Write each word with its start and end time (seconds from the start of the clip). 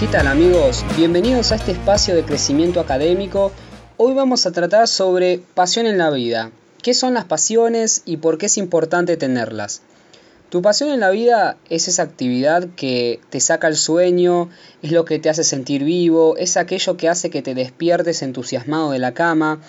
¿Qué 0.00 0.06
tal 0.06 0.28
amigos? 0.28 0.82
Bienvenidos 0.96 1.52
a 1.52 1.56
este 1.56 1.72
espacio 1.72 2.14
de 2.14 2.24
crecimiento 2.24 2.80
académico. 2.80 3.52
Hoy 3.98 4.14
vamos 4.14 4.46
a 4.46 4.50
tratar 4.50 4.88
sobre 4.88 5.42
pasión 5.52 5.84
en 5.84 5.98
la 5.98 6.08
vida. 6.08 6.52
¿Qué 6.82 6.94
son 6.94 7.12
las 7.12 7.26
pasiones 7.26 8.00
y 8.06 8.16
por 8.16 8.38
qué 8.38 8.46
es 8.46 8.56
importante 8.56 9.18
tenerlas? 9.18 9.82
Tu 10.48 10.62
pasión 10.62 10.88
en 10.88 11.00
la 11.00 11.10
vida 11.10 11.58
es 11.68 11.86
esa 11.86 12.04
actividad 12.04 12.66
que 12.76 13.20
te 13.28 13.40
saca 13.40 13.68
el 13.68 13.76
sueño, 13.76 14.48
es 14.80 14.90
lo 14.90 15.04
que 15.04 15.18
te 15.18 15.28
hace 15.28 15.44
sentir 15.44 15.84
vivo, 15.84 16.34
es 16.38 16.56
aquello 16.56 16.96
que 16.96 17.10
hace 17.10 17.28
que 17.28 17.42
te 17.42 17.54
despiertes 17.54 18.22
entusiasmado 18.22 18.92
de 18.92 19.00
la 19.00 19.12
cama 19.12 19.60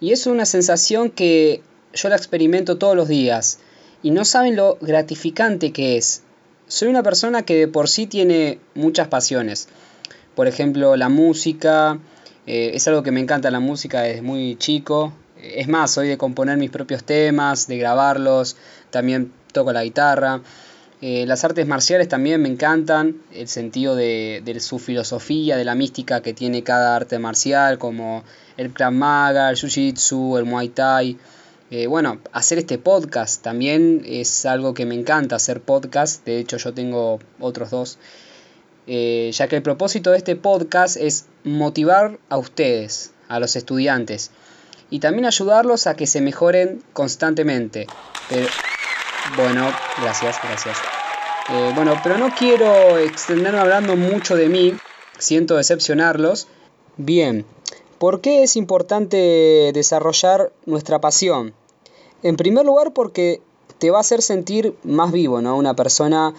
y 0.00 0.12
es 0.12 0.28
una 0.28 0.44
sensación 0.44 1.10
que 1.10 1.60
yo 1.92 2.08
la 2.08 2.14
experimento 2.14 2.78
todos 2.78 2.94
los 2.94 3.08
días 3.08 3.58
y 4.04 4.12
no 4.12 4.24
saben 4.24 4.54
lo 4.54 4.78
gratificante 4.80 5.72
que 5.72 5.96
es. 5.96 6.22
Soy 6.68 6.88
una 6.88 7.04
persona 7.04 7.42
que 7.42 7.54
de 7.54 7.68
por 7.68 7.88
sí 7.88 8.08
tiene 8.08 8.58
muchas 8.74 9.06
pasiones. 9.06 9.68
Por 10.34 10.48
ejemplo, 10.48 10.96
la 10.96 11.08
música, 11.08 11.98
eh, 12.46 12.72
es 12.74 12.88
algo 12.88 13.04
que 13.04 13.12
me 13.12 13.20
encanta 13.20 13.52
la 13.52 13.60
música 13.60 14.02
desde 14.02 14.22
muy 14.22 14.56
chico. 14.56 15.12
Es 15.40 15.68
más, 15.68 15.92
soy 15.92 16.08
de 16.08 16.18
componer 16.18 16.58
mis 16.58 16.70
propios 16.70 17.04
temas, 17.04 17.68
de 17.68 17.78
grabarlos, 17.78 18.56
también 18.90 19.32
toco 19.52 19.72
la 19.72 19.84
guitarra. 19.84 20.40
Eh, 21.00 21.24
las 21.26 21.44
artes 21.44 21.68
marciales 21.68 22.08
también 22.08 22.42
me 22.42 22.48
encantan, 22.48 23.22
el 23.32 23.46
sentido 23.46 23.94
de, 23.94 24.56
su 24.58 24.80
filosofía, 24.80 25.56
de 25.56 25.64
la 25.64 25.76
mística 25.76 26.20
que 26.20 26.34
tiene 26.34 26.64
cada 26.64 26.96
arte 26.96 27.20
marcial, 27.20 27.78
como 27.78 28.24
el 28.56 28.72
Krav 28.72 28.92
Maga, 28.92 29.50
el 29.50 29.56
Jiu-Jitsu, 29.56 30.36
el 30.36 30.46
Muay 30.46 30.70
Thai. 30.70 31.16
Eh, 31.70 31.88
bueno, 31.88 32.20
hacer 32.32 32.58
este 32.58 32.78
podcast 32.78 33.42
también 33.42 34.04
es 34.06 34.46
algo 34.46 34.72
que 34.72 34.86
me 34.86 34.94
encanta, 34.94 35.34
hacer 35.34 35.60
podcast, 35.60 36.24
de 36.24 36.38
hecho 36.38 36.58
yo 36.58 36.72
tengo 36.72 37.18
otros 37.40 37.70
dos, 37.70 37.98
eh, 38.86 39.32
ya 39.32 39.48
que 39.48 39.56
el 39.56 39.62
propósito 39.62 40.12
de 40.12 40.18
este 40.18 40.36
podcast 40.36 40.96
es 40.96 41.26
motivar 41.42 42.18
a 42.28 42.38
ustedes, 42.38 43.10
a 43.28 43.40
los 43.40 43.56
estudiantes, 43.56 44.30
y 44.90 45.00
también 45.00 45.24
ayudarlos 45.24 45.88
a 45.88 45.96
que 45.96 46.06
se 46.06 46.20
mejoren 46.20 46.84
constantemente. 46.92 47.88
Pero, 48.28 48.46
bueno, 49.36 49.68
gracias, 50.00 50.36
gracias. 50.44 50.78
Eh, 51.48 51.72
bueno, 51.74 51.98
pero 52.04 52.16
no 52.16 52.32
quiero 52.32 52.96
extenderme 52.98 53.58
hablando 53.58 53.96
mucho 53.96 54.36
de 54.36 54.48
mí, 54.48 54.76
siento 55.18 55.56
decepcionarlos. 55.56 56.46
Bien, 56.96 57.44
¿Por 57.98 58.20
qué 58.20 58.42
es 58.42 58.56
importante 58.56 59.70
desarrollar 59.72 60.52
nuestra 60.66 61.00
pasión? 61.00 61.54
En 62.22 62.36
primer 62.36 62.66
lugar 62.66 62.92
porque 62.92 63.40
te 63.78 63.90
va 63.90 63.98
a 63.98 64.00
hacer 64.02 64.20
sentir 64.20 64.76
más 64.84 65.12
vivo, 65.12 65.40
¿no? 65.40 65.56
Una 65.56 65.74
persona 65.74 66.34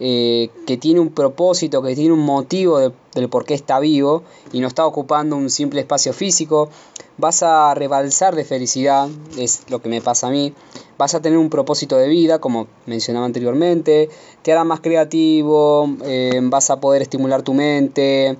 eh, 0.00 0.48
que 0.66 0.78
tiene 0.78 1.00
un 1.00 1.10
propósito, 1.10 1.82
que 1.82 1.94
tiene 1.94 2.14
un 2.14 2.20
motivo 2.20 2.78
del 2.78 3.28
por 3.28 3.44
qué 3.44 3.52
está 3.52 3.78
vivo 3.78 4.22
y 4.52 4.60
no 4.60 4.68
está 4.68 4.86
ocupando 4.86 5.36
un 5.36 5.50
simple 5.50 5.80
espacio 5.80 6.14
físico. 6.14 6.70
Vas 7.18 7.42
a 7.42 7.74
rebalsar 7.74 8.34
de 8.34 8.44
felicidad, 8.44 9.08
es 9.36 9.64
lo 9.68 9.82
que 9.82 9.90
me 9.90 10.00
pasa 10.00 10.28
a 10.28 10.30
mí. 10.30 10.54
Vas 10.96 11.14
a 11.14 11.20
tener 11.20 11.38
un 11.38 11.50
propósito 11.50 11.98
de 11.98 12.08
vida, 12.08 12.38
como 12.40 12.68
mencionaba 12.86 13.26
anteriormente. 13.26 14.08
Te 14.40 14.52
hará 14.52 14.64
más 14.64 14.80
creativo, 14.80 15.88
eh, 16.04 16.40
vas 16.42 16.70
a 16.70 16.80
poder 16.80 17.02
estimular 17.02 17.42
tu 17.42 17.52
mente. 17.52 18.38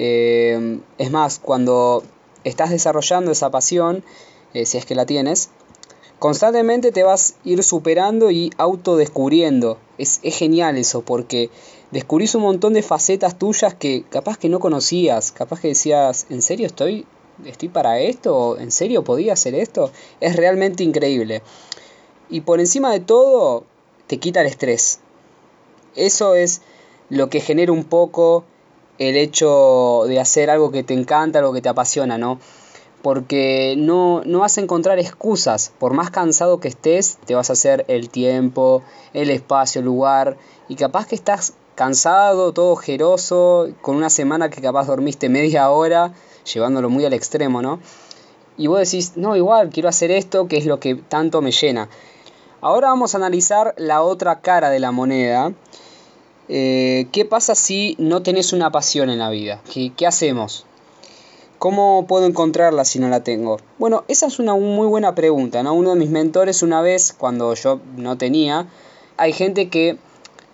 Eh, 0.00 0.78
es 0.98 1.10
más, 1.10 1.40
cuando 1.40 2.04
estás 2.44 2.70
desarrollando 2.70 3.32
esa 3.32 3.50
pasión, 3.50 4.04
eh, 4.54 4.64
si 4.64 4.78
es 4.78 4.84
que 4.84 4.94
la 4.94 5.06
tienes, 5.06 5.50
constantemente 6.20 6.92
te 6.92 7.02
vas 7.02 7.34
a 7.44 7.48
ir 7.48 7.64
superando 7.64 8.30
y 8.30 8.52
autodescubriendo. 8.58 9.76
Es, 9.98 10.20
es 10.22 10.36
genial 10.36 10.78
eso, 10.78 11.02
porque 11.02 11.50
descubrís 11.90 12.36
un 12.36 12.42
montón 12.42 12.74
de 12.74 12.82
facetas 12.82 13.40
tuyas 13.40 13.74
que 13.74 14.04
capaz 14.08 14.38
que 14.38 14.48
no 14.48 14.60
conocías, 14.60 15.32
capaz 15.32 15.60
que 15.60 15.68
decías, 15.68 16.26
¿en 16.30 16.42
serio 16.42 16.68
estoy, 16.68 17.04
estoy 17.44 17.68
para 17.68 17.98
esto? 17.98 18.56
¿En 18.56 18.70
serio 18.70 19.02
podía 19.02 19.32
hacer 19.32 19.56
esto? 19.56 19.90
Es 20.20 20.36
realmente 20.36 20.84
increíble. 20.84 21.42
Y 22.30 22.42
por 22.42 22.60
encima 22.60 22.92
de 22.92 23.00
todo, 23.00 23.64
te 24.06 24.18
quita 24.18 24.42
el 24.42 24.46
estrés. 24.46 25.00
Eso 25.96 26.36
es 26.36 26.62
lo 27.10 27.30
que 27.30 27.40
genera 27.40 27.72
un 27.72 27.82
poco 27.82 28.44
el 28.98 29.16
hecho 29.16 30.04
de 30.06 30.20
hacer 30.20 30.50
algo 30.50 30.70
que 30.70 30.82
te 30.82 30.94
encanta, 30.94 31.38
algo 31.38 31.52
que 31.52 31.62
te 31.62 31.68
apasiona, 31.68 32.18
¿no? 32.18 32.38
Porque 33.02 33.74
no, 33.78 34.22
no 34.24 34.40
vas 34.40 34.58
a 34.58 34.60
encontrar 34.60 34.98
excusas, 34.98 35.72
por 35.78 35.94
más 35.94 36.10
cansado 36.10 36.58
que 36.58 36.68
estés, 36.68 37.18
te 37.24 37.34
vas 37.34 37.50
a 37.50 37.52
hacer 37.52 37.84
el 37.88 38.10
tiempo, 38.10 38.82
el 39.14 39.30
espacio, 39.30 39.80
el 39.80 39.84
lugar, 39.84 40.36
y 40.68 40.74
capaz 40.74 41.06
que 41.06 41.14
estás 41.14 41.54
cansado, 41.76 42.52
todo 42.52 42.72
ojeroso, 42.72 43.68
con 43.82 43.94
una 43.94 44.10
semana 44.10 44.50
que 44.50 44.60
capaz 44.60 44.88
dormiste 44.88 45.28
media 45.28 45.70
hora, 45.70 46.12
llevándolo 46.52 46.90
muy 46.90 47.04
al 47.04 47.12
extremo, 47.12 47.62
¿no? 47.62 47.78
Y 48.56 48.66
vos 48.66 48.80
decís, 48.80 49.12
no, 49.14 49.36
igual, 49.36 49.70
quiero 49.70 49.88
hacer 49.88 50.10
esto, 50.10 50.48
que 50.48 50.56
es 50.56 50.66
lo 50.66 50.80
que 50.80 50.96
tanto 50.96 51.40
me 51.40 51.52
llena. 51.52 51.88
Ahora 52.60 52.88
vamos 52.88 53.14
a 53.14 53.18
analizar 53.18 53.72
la 53.76 54.02
otra 54.02 54.40
cara 54.40 54.70
de 54.70 54.80
la 54.80 54.90
moneda, 54.90 55.52
eh, 56.48 57.06
¿Qué 57.12 57.24
pasa 57.24 57.54
si 57.54 57.94
no 57.98 58.22
tenés 58.22 58.52
una 58.52 58.70
pasión 58.70 59.10
en 59.10 59.18
la 59.18 59.30
vida? 59.30 59.60
¿Qué, 59.72 59.92
¿Qué, 59.96 60.06
hacemos? 60.06 60.64
¿Cómo 61.58 62.06
puedo 62.06 62.26
encontrarla 62.26 62.84
si 62.84 62.98
no 62.98 63.08
la 63.08 63.22
tengo? 63.22 63.58
Bueno, 63.78 64.04
esa 64.08 64.26
es 64.26 64.38
una 64.38 64.54
muy 64.54 64.86
buena 64.86 65.14
pregunta, 65.14 65.62
¿no? 65.62 65.74
Uno 65.74 65.90
de 65.90 65.96
mis 65.96 66.10
mentores 66.10 66.62
una 66.62 66.80
vez, 66.80 67.12
cuando 67.16 67.54
yo 67.54 67.80
no 67.96 68.16
tenía, 68.16 68.66
hay 69.16 69.32
gente 69.32 69.68
que 69.68 69.98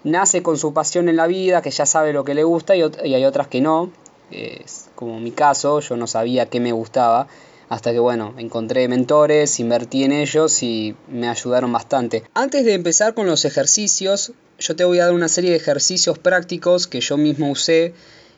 nace 0.02 0.42
con 0.42 0.56
su 0.56 0.72
pasión 0.72 1.08
en 1.08 1.16
la 1.16 1.26
vida, 1.26 1.62
que 1.62 1.70
ya 1.70 1.86
sabe 1.86 2.12
lo 2.12 2.24
que 2.24 2.34
le 2.34 2.44
gusta 2.44 2.74
y, 2.74 2.82
y 3.04 3.14
hay 3.14 3.24
otras 3.24 3.48
que 3.48 3.60
no. 3.60 3.90
Es 4.30 4.88
como 4.94 5.20
mi 5.20 5.30
caso, 5.30 5.80
yo 5.80 5.96
no 5.96 6.06
sabía 6.06 6.46
qué 6.46 6.58
me 6.58 6.72
gustaba 6.72 7.28
hasta 7.68 7.92
que 7.92 7.98
bueno, 7.98 8.34
encontré 8.38 8.88
mentores, 8.88 9.58
invertí 9.60 10.04
en 10.04 10.12
ellos 10.12 10.62
y 10.62 10.94
me 11.08 11.28
ayudaron 11.28 11.72
bastante. 11.72 12.24
Antes 12.34 12.64
de 12.64 12.74
empezar 12.74 13.14
con 13.14 13.26
los 13.26 13.44
ejercicios, 13.44 14.32
yo 14.58 14.76
te 14.76 14.84
voy 14.84 14.98
a 14.98 15.04
dar 15.04 15.14
una 15.14 15.28
serie 15.28 15.50
de 15.50 15.56
ejercicios 15.56 16.18
prácticos 16.18 16.86
que 16.86 17.00
yo 17.00 17.16
mismo 17.16 17.50
usé 17.50 17.94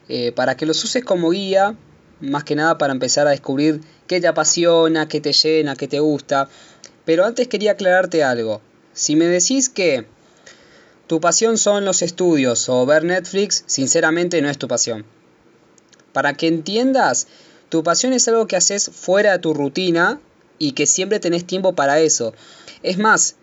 eh, 0.09 0.31
para 0.31 0.55
que 0.55 0.65
los 0.65 0.83
uses 0.83 1.03
como 1.03 1.31
guía, 1.31 1.75
más 2.19 2.43
que 2.43 2.55
nada 2.55 2.77
para 2.77 2.93
empezar 2.93 3.27
a 3.27 3.31
descubrir 3.31 3.81
qué 4.07 4.21
te 4.21 4.27
apasiona, 4.27 5.07
qué 5.07 5.21
te 5.21 5.33
llena, 5.33 5.75
qué 5.75 5.87
te 5.87 5.99
gusta. 5.99 6.49
Pero 7.05 7.25
antes 7.25 7.47
quería 7.47 7.71
aclararte 7.73 8.23
algo. 8.23 8.61
Si 8.93 9.15
me 9.15 9.25
decís 9.25 9.69
que 9.69 10.05
tu 11.07 11.21
pasión 11.21 11.57
son 11.57 11.85
los 11.85 12.01
estudios 12.01 12.67
o 12.69 12.85
ver 12.85 13.03
Netflix, 13.03 13.63
sinceramente 13.67 14.41
no 14.41 14.49
es 14.49 14.57
tu 14.57 14.67
pasión. 14.67 15.05
Para 16.13 16.33
que 16.33 16.47
entiendas, 16.47 17.27
tu 17.69 17.83
pasión 17.83 18.13
es 18.13 18.27
algo 18.27 18.47
que 18.47 18.55
haces 18.55 18.89
fuera 18.89 19.33
de 19.33 19.39
tu 19.39 19.53
rutina 19.53 20.19
y 20.57 20.71
que 20.71 20.87
siempre 20.87 21.19
tenés 21.19 21.45
tiempo 21.45 21.75
para 21.75 21.99
eso. 21.99 22.33
Es 22.81 22.97
más, 22.97 23.35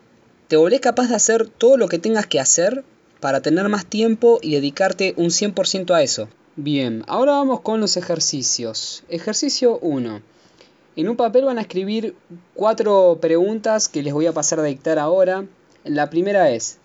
te 0.55 0.59
volvés 0.59 0.81
capaz 0.81 1.09
de 1.09 1.17
hacer 1.17 1.49
todo 1.49 1.77
lo 1.77 1.89
que 1.89 1.99
tengas 1.99 2.29
que 2.29 2.39
hacer 2.39 2.85
para 3.19 3.41
tener 3.41 3.69
más 3.69 3.87
tiempo 3.87 4.39
y 4.41 4.53
dedicarte 4.53 5.13
un 5.17 5.31
100% 5.31 5.93
a 5.93 6.01
eso. 6.01 6.29
Bien, 6.55 7.03
ahora 7.09 7.33
vamos 7.33 7.63
con 7.63 7.81
los 7.81 7.97
ejercicios. 7.97 9.03
Ejercicio 9.09 9.81
1. 9.81 10.23
En 10.95 11.09
un 11.09 11.17
papel 11.17 11.47
van 11.47 11.59
a 11.59 11.63
escribir 11.63 12.15
cuatro 12.55 13.19
preguntas 13.21 13.89
que 13.89 14.05
les 14.05 14.15
voy 14.15 14.27
a 14.27 14.33
pasar 14.33 14.61
a 14.61 14.63
dictar 14.63 15.01
ahora. 15.01 15.45
La 15.83 16.09
primera 16.09 16.49
es, 16.51 16.79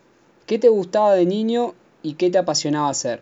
¿qué 0.47 0.57
te 0.57 0.69
gustaba 0.69 1.13
de 1.13 1.27
niño 1.27 1.75
y 2.01 2.15
qué 2.15 2.31
te 2.31 2.39
apasionaba 2.39 2.89
hacer? 2.89 3.21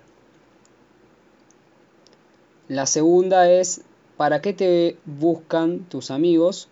La 2.69 2.85
segunda 2.85 3.51
es, 3.51 3.81
¿para 4.15 4.41
qué 4.41 4.53
te 4.53 4.95
buscan 5.03 5.79
tus 5.79 6.09
amigos? 6.09 6.69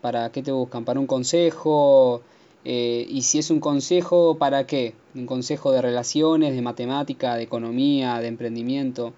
¿Para 0.00 0.32
qué 0.32 0.42
te 0.42 0.50
buscan? 0.50 0.84
¿Para 0.84 0.98
un 0.98 1.06
consejo? 1.06 2.24
Eh, 2.64 3.06
y 3.08 3.22
si 3.22 3.38
es 3.38 3.50
un 3.50 3.60
consejo, 3.60 4.38
¿para 4.38 4.66
qué? 4.66 4.94
Un 5.14 5.26
consejo 5.26 5.70
de 5.72 5.82
relaciones, 5.82 6.54
de 6.54 6.62
matemática, 6.62 7.36
de 7.36 7.42
economía, 7.42 8.20
de 8.20 8.28
emprendimiento. 8.28 9.12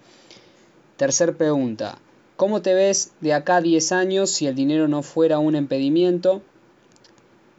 Tercer 0.97 1.37
pregunta. 1.37 1.99
¿Cómo 2.35 2.61
te 2.61 2.73
ves 2.73 3.13
de 3.21 3.33
acá 3.33 3.57
a 3.57 3.61
10 3.61 3.91
años 3.93 4.29
si 4.29 4.47
el 4.47 4.55
dinero 4.55 4.87
no 4.87 5.01
fuera 5.01 5.39
un 5.39 5.55
impedimento? 5.55 6.41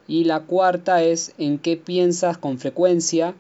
Y 0.07 0.25
la 0.25 0.41
cuarta 0.41 1.03
es 1.03 1.33
¿en 1.39 1.59
qué 1.59 1.77
piensas 1.77 2.39
con 2.39 2.59
frecuencia? 2.59 3.35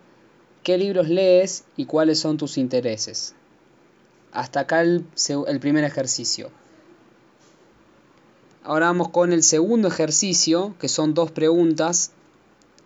¿Qué 0.62 0.78
libros 0.78 1.08
lees 1.08 1.64
y 1.76 1.84
cuáles 1.84 2.18
son 2.18 2.38
tus 2.38 2.58
intereses? 2.58 3.34
Hasta 4.32 4.60
acá 4.60 4.80
el, 4.80 5.04
el 5.46 5.60
primer 5.60 5.84
ejercicio. 5.84 6.50
Ahora 8.64 8.86
vamos 8.86 9.08
con 9.08 9.32
el 9.32 9.42
segundo 9.42 9.88
ejercicio, 9.88 10.74
que 10.78 10.88
son 10.88 11.14
dos 11.14 11.30
preguntas 11.30 12.12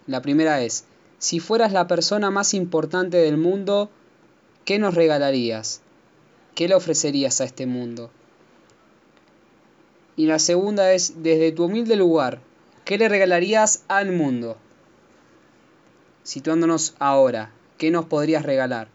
la 0.07 0.23
primera 0.23 0.61
es, 0.63 0.85
si 1.19 1.39
fueras 1.39 1.73
la 1.73 1.87
persona 1.87 2.31
más 2.31 2.55
importante 2.55 3.19
del 3.19 3.37
mundo, 3.37 3.91
¿qué 4.65 4.79
nos 4.79 4.95
regalarías? 4.95 5.81
¿Qué 6.55 6.67
le 6.69 6.75
ofrecerías 6.75 7.41
a 7.41 7.45
este 7.45 7.67
mundo? 7.67 8.11
Y 10.17 10.27
la 10.27 10.39
segunda 10.39 10.93
es, 10.93 11.23
desde 11.23 11.53
tu 11.53 11.65
humilde 11.65 11.97
lugar, 11.97 12.41
¿qué 12.85 12.99
le 12.99 13.09
regalarías 13.09 13.85
al 13.89 14.13
mundo? 14.13 14.57
Situándonos 16.25 16.95
ahora, 16.99 17.53
¿qué 17.79 17.91
nos 17.91 18.07
podrías 18.07 18.45
regalar? 18.45 18.89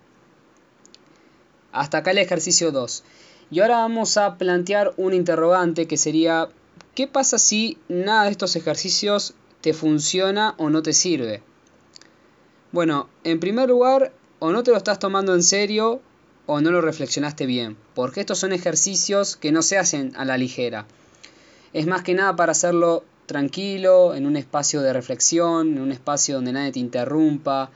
Hasta 1.72 2.00
acá 2.00 2.12
el 2.12 2.18
ejercicio 2.18 2.72
2. 2.72 3.04
Y 3.52 3.62
ahora 3.62 3.78
vamos 3.78 4.18
a 4.18 4.38
plantear 4.38 4.94
un 4.98 5.14
interrogante 5.14 5.88
que 5.88 5.98
sería, 5.98 6.50
¿qué 6.94 7.08
pasa 7.08 7.38
si 7.38 7.78
nada 7.88 8.26
de 8.26 8.32
estos 8.32 8.56
ejercicios 8.56 9.34
te 9.68 9.74
funciona 9.74 10.56
o 10.58 10.70
no 10.70 10.82
te 10.82 10.94
sirve? 10.94 11.42
Bueno, 12.72 13.10
en 13.26 13.42
primer 13.42 13.68
lugar, 13.68 14.14
o 14.40 14.54
no 14.54 14.64
te 14.64 14.72
lo 14.72 14.78
estás 14.78 14.98
tomando 14.98 15.36
en 15.36 15.44
serio 15.44 16.00
o 16.46 16.62
no 16.62 16.72
lo 16.72 16.80
reflexionaste 16.80 17.46
bien, 17.46 17.76
porque 17.94 18.22
estos 18.22 18.40
son 18.40 18.54
ejercicios 18.54 19.36
que 19.36 19.52
no 19.52 19.62
se 19.62 19.78
hacen 19.78 20.14
a 20.16 20.24
la 20.24 20.38
ligera. 20.38 20.86
Es 21.74 21.86
más 21.86 22.02
que 22.04 22.14
nada 22.14 22.38
para 22.38 22.54
hacerlo 22.54 23.04
tranquilo, 23.26 24.16
en 24.16 24.26
un 24.26 24.38
espacio 24.38 24.80
de 24.82 24.94
reflexión, 24.94 25.74
en 25.74 25.82
un 25.82 25.92
espacio 25.92 26.36
donde 26.36 26.54
nadie 26.54 26.72
te 26.72 26.80
interrumpa. 26.80 27.70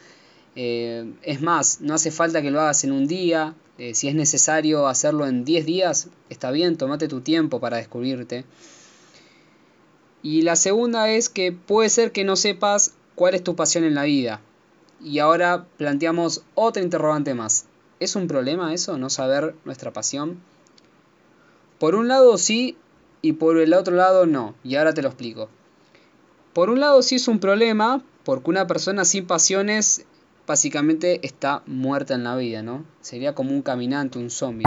Eh, 0.55 1.11
es 1.23 1.41
más, 1.41 1.81
no 1.81 1.93
hace 1.93 2.09
falta 2.09 2.41
que 2.41 2.51
lo 2.51 2.61
hagas 2.61 2.85
en 2.85 2.93
un 2.93 3.05
día, 3.05 3.53
eh, 3.77 3.95
si 3.95 4.07
es 4.07 4.15
necesario 4.15 4.87
hacerlo 4.87 5.27
en 5.27 5.43
10 5.43 5.65
días, 5.65 6.07
está 6.29 6.51
bien, 6.51 6.77
tomate 6.77 7.09
tu 7.09 7.19
tiempo 7.19 7.59
para 7.59 7.75
descubrirte. 7.75 8.45
Y 10.23 10.43
la 10.43 10.55
segunda 10.55 11.09
es 11.09 11.29
que 11.29 11.51
puede 11.51 11.89
ser 11.89 12.11
que 12.11 12.23
no 12.23 12.35
sepas 12.35 12.93
cuál 13.15 13.33
es 13.33 13.43
tu 13.43 13.55
pasión 13.55 13.83
en 13.83 13.95
la 13.95 14.03
vida. 14.03 14.41
Y 15.03 15.19
ahora 15.19 15.65
planteamos 15.77 16.43
otra 16.53 16.83
interrogante 16.83 17.33
más. 17.33 17.65
¿Es 17.99 18.15
un 18.15 18.27
problema 18.27 18.73
eso, 18.73 18.97
no 18.97 19.09
saber 19.09 19.55
nuestra 19.65 19.91
pasión? 19.91 20.39
Por 21.79 21.95
un 21.95 22.07
lado 22.07 22.37
sí 22.37 22.77
y 23.21 23.33
por 23.33 23.57
el 23.57 23.73
otro 23.73 23.95
lado 23.95 24.25
no. 24.25 24.55
Y 24.63 24.75
ahora 24.75 24.93
te 24.93 25.01
lo 25.01 25.09
explico. 25.09 25.49
Por 26.53 26.69
un 26.69 26.79
lado 26.79 27.01
sí 27.01 27.15
es 27.15 27.27
un 27.27 27.39
problema 27.39 28.03
porque 28.23 28.49
una 28.49 28.67
persona 28.67 29.05
sin 29.05 29.25
pasiones 29.25 30.05
básicamente 30.45 31.25
está 31.25 31.63
muerta 31.65 32.13
en 32.13 32.23
la 32.23 32.35
vida, 32.35 32.61
¿no? 32.61 32.83
Sería 33.01 33.33
como 33.33 33.51
un 33.51 33.61
caminante, 33.61 34.19
un 34.19 34.29
zombie. 34.29 34.65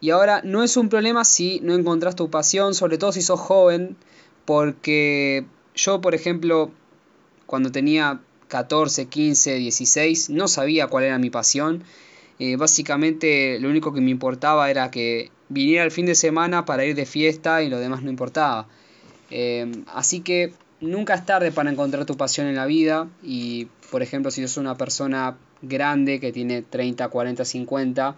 Y 0.00 0.10
ahora 0.10 0.42
no 0.44 0.62
es 0.62 0.76
un 0.76 0.88
problema 0.88 1.24
si 1.24 1.60
no 1.60 1.74
encontrás 1.74 2.16
tu 2.16 2.30
pasión, 2.30 2.74
sobre 2.74 2.98
todo 2.98 3.12
si 3.12 3.22
sos 3.22 3.40
joven, 3.40 3.96
porque 4.46 5.44
yo, 5.74 6.00
por 6.00 6.14
ejemplo, 6.14 6.70
cuando 7.44 7.70
tenía 7.70 8.20
14, 8.48 9.06
15, 9.06 9.56
16, 9.56 10.30
no 10.30 10.48
sabía 10.48 10.86
cuál 10.86 11.04
era 11.04 11.18
mi 11.18 11.30
pasión. 11.30 11.82
Eh, 12.38 12.56
básicamente 12.56 13.58
lo 13.60 13.68
único 13.68 13.92
que 13.92 14.00
me 14.00 14.10
importaba 14.10 14.70
era 14.70 14.90
que 14.90 15.30
viniera 15.48 15.84
el 15.84 15.90
fin 15.90 16.06
de 16.06 16.14
semana 16.14 16.64
para 16.64 16.84
ir 16.84 16.94
de 16.94 17.06
fiesta 17.06 17.62
y 17.62 17.68
lo 17.68 17.78
demás 17.78 18.02
no 18.02 18.10
importaba. 18.10 18.68
Eh, 19.30 19.70
así 19.92 20.20
que 20.20 20.54
nunca 20.80 21.14
es 21.14 21.26
tarde 21.26 21.50
para 21.50 21.70
encontrar 21.70 22.04
tu 22.04 22.16
pasión 22.16 22.46
en 22.46 22.54
la 22.54 22.66
vida 22.66 23.08
y, 23.22 23.68
por 23.90 24.02
ejemplo, 24.02 24.30
si 24.30 24.42
sos 24.42 24.58
una 24.58 24.76
persona 24.76 25.36
grande 25.62 26.20
que 26.20 26.32
tiene 26.32 26.62
30, 26.62 27.08
40, 27.08 27.44
50, 27.44 28.16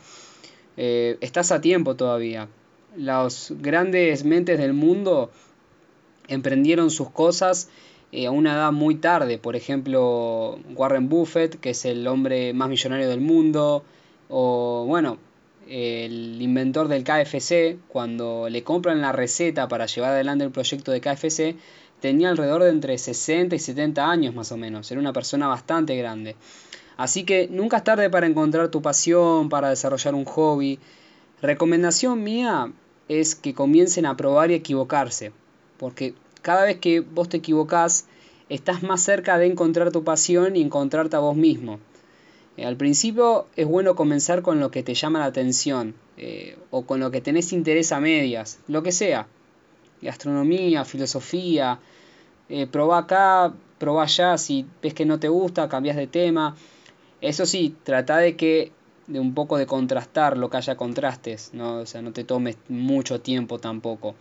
estás 0.76 1.52
a 1.52 1.60
tiempo 1.60 1.96
todavía. 1.96 2.48
Las 2.96 3.52
grandes 3.60 4.24
mentes 4.24 4.58
del 4.58 4.74
mundo 4.74 5.30
emprendieron 6.28 6.90
sus 6.90 7.10
cosas 7.10 7.68
eh, 8.12 8.26
a 8.26 8.30
una 8.30 8.54
edad 8.54 8.72
muy 8.72 8.94
tarde. 8.96 9.38
Por 9.38 9.56
ejemplo, 9.56 10.58
Warren 10.74 11.08
Buffett, 11.08 11.58
que 11.60 11.70
es 11.70 11.84
el 11.84 12.06
hombre 12.06 12.52
más 12.54 12.68
millonario 12.68 13.08
del 13.08 13.20
mundo, 13.20 13.84
o 14.28 14.84
bueno, 14.86 15.18
el 15.68 16.40
inventor 16.40 16.88
del 16.88 17.04
KFC, 17.04 17.78
cuando 17.88 18.48
le 18.48 18.62
compran 18.62 19.00
la 19.00 19.12
receta 19.12 19.68
para 19.68 19.86
llevar 19.86 20.12
adelante 20.12 20.44
el 20.44 20.50
proyecto 20.50 20.92
de 20.92 21.00
KFC, 21.00 21.56
tenía 22.00 22.30
alrededor 22.30 22.62
de 22.62 22.70
entre 22.70 22.96
60 22.96 23.54
y 23.56 23.58
70 23.58 24.08
años 24.08 24.34
más 24.34 24.52
o 24.52 24.56
menos, 24.56 24.90
era 24.90 25.00
una 25.00 25.12
persona 25.12 25.48
bastante 25.48 25.96
grande. 25.96 26.36
Así 26.96 27.24
que 27.24 27.48
nunca 27.48 27.78
es 27.78 27.84
tarde 27.84 28.10
para 28.10 28.26
encontrar 28.26 28.68
tu 28.70 28.82
pasión, 28.82 29.48
para 29.48 29.68
desarrollar 29.68 30.14
un 30.14 30.24
hobby. 30.24 30.78
Recomendación 31.40 32.24
mía 32.24 32.72
es 33.08 33.34
que 33.34 33.54
comiencen 33.54 34.06
a 34.06 34.16
probar 34.16 34.50
y 34.50 34.54
equivocarse, 34.54 35.32
porque 35.78 36.14
cada 36.42 36.64
vez 36.64 36.78
que 36.78 37.00
vos 37.00 37.28
te 37.28 37.38
equivocás, 37.38 38.06
estás 38.48 38.82
más 38.82 39.02
cerca 39.02 39.38
de 39.38 39.46
encontrar 39.46 39.92
tu 39.92 40.04
pasión 40.04 40.56
y 40.56 40.62
encontrarte 40.62 41.16
a 41.16 41.20
vos 41.20 41.36
mismo. 41.36 41.78
Eh, 42.56 42.64
al 42.64 42.76
principio 42.76 43.46
es 43.56 43.66
bueno 43.66 43.94
comenzar 43.94 44.42
con 44.42 44.60
lo 44.60 44.70
que 44.70 44.82
te 44.82 44.94
llama 44.94 45.20
la 45.20 45.26
atención 45.26 45.94
eh, 46.16 46.58
o 46.70 46.82
con 46.82 47.00
lo 47.00 47.10
que 47.10 47.20
tenés 47.20 47.52
interés 47.52 47.92
a 47.92 48.00
medias, 48.00 48.58
lo 48.66 48.82
que 48.82 48.92
sea. 48.92 49.26
Gastronomía, 50.02 50.84
filosofía, 50.84 51.78
eh, 52.48 52.68
acá, 52.92 53.52
probá 53.78 54.04
allá, 54.04 54.38
si 54.38 54.66
ves 54.82 54.94
que 54.94 55.04
no 55.04 55.18
te 55.18 55.28
gusta, 55.28 55.68
cambias 55.68 55.96
de 55.96 56.06
tema. 56.06 56.56
Eso 57.20 57.46
sí, 57.46 57.76
trata 57.84 58.18
de 58.18 58.36
que 58.36 58.72
de 59.06 59.20
un 59.20 59.34
poco 59.34 59.56
de 59.56 59.66
contrastar 59.66 60.36
lo 60.36 60.50
que 60.50 60.58
haya 60.58 60.76
contrastes, 60.76 61.50
¿no? 61.52 61.78
O 61.78 61.86
sea, 61.86 62.02
no 62.02 62.12
te 62.12 62.24
tomes 62.24 62.56
mucho 62.68 63.20
tiempo 63.20 63.58
tampoco. 63.58 64.14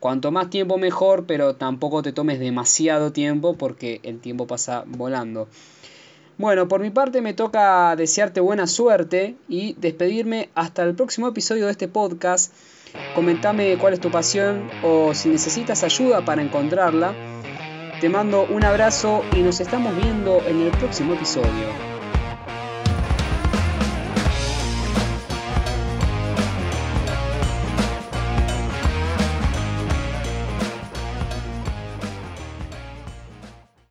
Cuanto 0.00 0.32
más 0.32 0.48
tiempo 0.48 0.78
mejor, 0.78 1.26
pero 1.26 1.54
tampoco 1.56 2.02
te 2.02 2.12
tomes 2.12 2.40
demasiado 2.40 3.12
tiempo 3.12 3.54
porque 3.56 4.00
el 4.02 4.18
tiempo 4.18 4.46
pasa 4.46 4.84
volando. 4.86 5.46
Bueno, 6.38 6.68
por 6.68 6.80
mi 6.80 6.88
parte 6.88 7.20
me 7.20 7.34
toca 7.34 7.94
desearte 7.96 8.40
buena 8.40 8.66
suerte 8.66 9.36
y 9.46 9.74
despedirme 9.74 10.48
hasta 10.54 10.82
el 10.84 10.94
próximo 10.94 11.28
episodio 11.28 11.66
de 11.66 11.72
este 11.72 11.86
podcast. 11.86 12.54
Comentame 13.14 13.76
cuál 13.76 13.92
es 13.92 14.00
tu 14.00 14.10
pasión 14.10 14.70
o 14.82 15.12
si 15.12 15.28
necesitas 15.28 15.84
ayuda 15.84 16.24
para 16.24 16.40
encontrarla. 16.40 17.14
Te 18.00 18.08
mando 18.08 18.46
un 18.46 18.64
abrazo 18.64 19.22
y 19.36 19.40
nos 19.40 19.60
estamos 19.60 19.94
viendo 19.94 20.40
en 20.46 20.62
el 20.62 20.70
próximo 20.70 21.12
episodio. 21.12 21.89